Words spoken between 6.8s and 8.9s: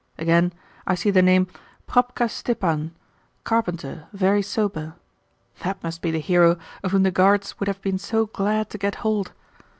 of whom the Guards would have been so glad to